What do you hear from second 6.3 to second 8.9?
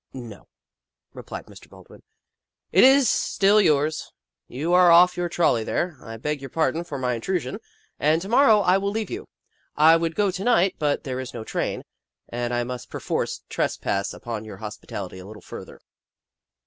your pardon for my intrusion, and to morrow I will